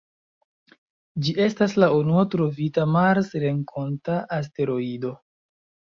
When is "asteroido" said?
4.43-5.19